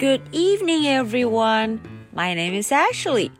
[0.00, 1.80] Good evening, everyone.
[2.12, 3.30] My name is Ashley.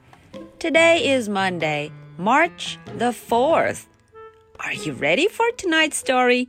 [0.59, 3.87] Today is Monday, March the 4th.
[4.59, 6.49] Are you ready for tonight's story?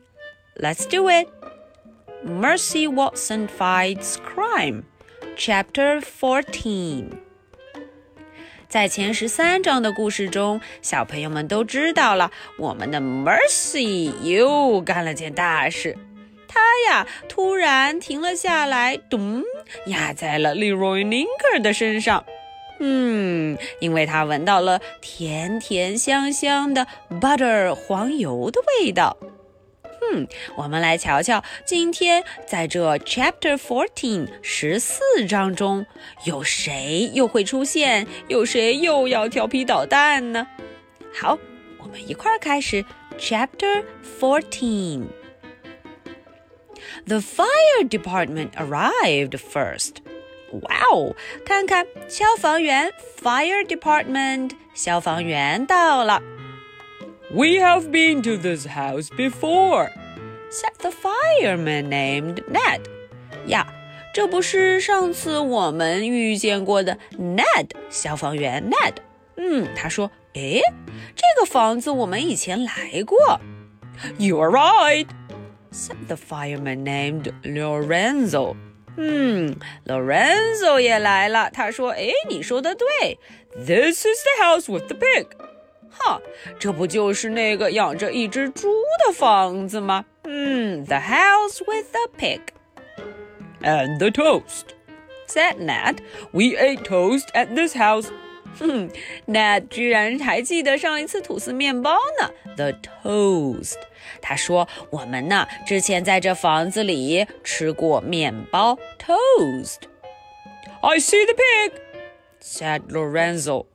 [0.60, 1.28] Let's do it.
[2.23, 4.83] Mercy Watson Fights Crime,
[5.35, 7.10] Chapter 14.
[8.69, 15.97] 在前十三章的故事中，小朋友们都知道了，我们的 Mercy 又干了件大事。
[16.52, 19.43] 他呀，突然停了下来，咚，
[19.87, 22.24] 压在了 Leroy Linker 的身上。
[22.80, 26.87] 嗯，因为他闻到了甜甜香香的
[27.20, 29.16] butter 黄油的味道。
[30.12, 30.27] 嗯，
[30.57, 35.87] 我们来瞧瞧，今天在这 Chapter Fourteen 十四章中，
[36.24, 38.07] 有谁又会出现？
[38.27, 40.46] 有谁又要调皮捣蛋呢？
[41.15, 41.38] 好，
[41.79, 42.84] 我们一块儿开始
[43.16, 43.84] Chapter
[44.19, 45.05] Fourteen。
[47.05, 49.98] The fire department arrived first.
[50.52, 51.16] Wow！
[51.46, 56.21] 看看消防员 fire department 消防员到了。
[57.30, 59.90] We have been to this house before,
[60.49, 62.82] said the fireman named Ned.
[63.48, 63.68] 呀，
[64.13, 68.93] 这不是上次我们遇见过的 Ned 消防员 Ned？
[69.35, 70.61] 嗯，他说，诶，
[71.16, 73.41] 这个房子我们以前来过。
[74.17, 75.07] You are right,
[75.71, 78.55] said the fireman named Lorenzo.
[78.97, 81.49] 嗯，Lorenzo 也来了。
[81.52, 83.19] 他说：“哎，你说的对，
[83.55, 85.27] This is the house with the pig。”
[85.89, 86.21] 哈，
[86.59, 88.67] 这不就是那个养着一只猪
[89.05, 90.05] 的房子吗？
[90.23, 92.41] 嗯，The house with the pig
[93.61, 94.75] and the toast
[95.27, 95.97] said Ned.
[96.31, 98.09] We ate toast at this house.
[98.59, 98.89] 哼，
[99.27, 102.31] Ned 居然还记得上一次吐司面包呢。
[102.55, 103.77] The toast，
[104.21, 111.71] 他说我们呢之前在这房子里吃过面包 toast。I see the pig,
[112.41, 113.66] said Lorenzo.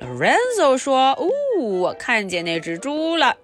[0.00, 1.28] Lorenzo 说：“哦，
[1.60, 3.36] 我看见那只猪了。”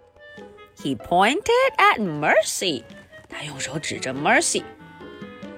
[0.82, 2.82] He pointed at Mercy.
[3.28, 4.62] 他用手指着 Mercy.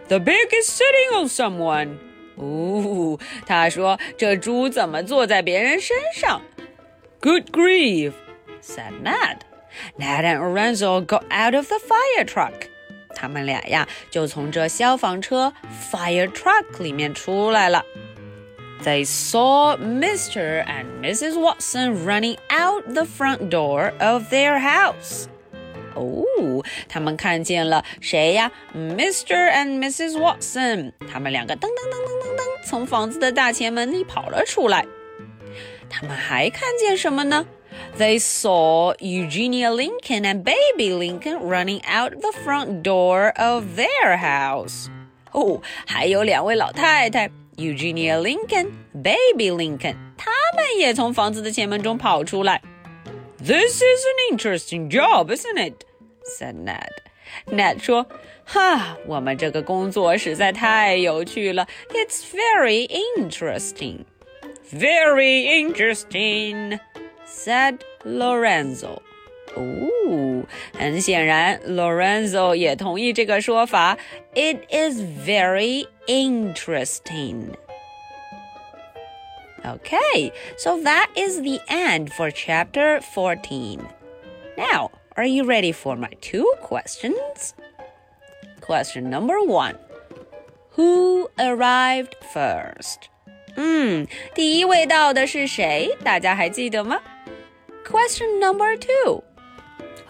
[0.09, 1.97] The pig is sitting on someone.
[2.37, 6.43] 哦，他说这猪怎么坐在别人身上？
[7.21, 8.13] Good grief!
[8.63, 9.39] said Ned.
[9.97, 12.69] Ned and Lorenzo got out of the fire truck.
[13.15, 15.53] 他们俩呀就从这消防车
[15.91, 17.85] fire truck 里面出来了。
[18.85, 20.65] They saw Mr.
[20.65, 21.39] and Mrs.
[21.39, 25.27] Watson running out the front door of their house.
[25.97, 26.25] 哦，
[26.89, 28.51] 他们看见了谁呀？
[28.75, 29.51] Mr.
[29.53, 30.13] and Mrs.
[30.19, 34.87] Watson，他们两个噔噔噔噔噔噔从房子的大前门里跑了出来。
[35.91, 37.47] 他们还看见什么呢？
[37.99, 44.89] They saw Eugenia Lincoln and Baby Lincoln running out the front door of their house.
[45.33, 52.63] 哦，还有两位老太太，Eugenia Lincoln、Baby Lincoln，他们也从房子的前门中跑出来。
[53.39, 55.85] This is an interesting job, isn't it?
[56.27, 56.91] said Ned.
[57.47, 58.07] Ned 说：“
[58.45, 61.67] 哈，我们这个工作实在太有趣了。
[61.91, 64.05] It's very interesting.
[64.73, 66.79] Very interesting,”
[67.27, 69.01] said Lorenzo.
[69.55, 70.45] 哦，
[70.79, 73.99] 很显然，Lorenzo 也同意这个说法。
[74.35, 77.51] It is very interesting.
[79.65, 83.81] Okay, so that is the end for chapter 14.
[84.57, 87.55] Now, are you ready for my two questions?
[88.61, 89.77] Question number one
[90.77, 93.09] Who arrived first?
[93.57, 95.97] 嗯，第一位到的是谁？
[96.03, 96.99] 大家还记得吗？
[97.85, 99.23] Question number two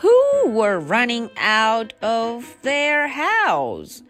[0.01, 4.01] Who were running out of their house?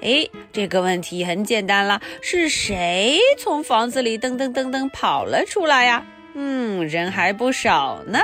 [0.00, 6.06] 诶，这个问题很简单了，是谁从房子里噔噔噔噔跑了出来呀？
[6.34, 8.20] 嗯，人还不少呢。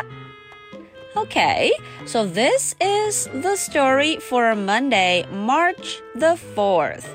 [1.18, 1.74] Okay,
[2.06, 7.06] so this is the story for Monday, March the 4th.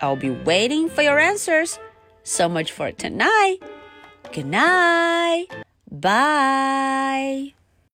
[0.00, 1.78] I'll be waiting for your answers.
[2.22, 3.58] So much for tonight.
[4.32, 5.46] Good night.
[5.90, 7.55] Bye.